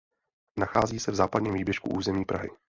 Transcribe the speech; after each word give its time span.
Nachází 0.59 0.99
se 0.99 1.11
v 1.11 1.15
západním 1.15 1.53
výběžku 1.53 1.89
území 1.95 2.25
Prahy. 2.25 2.49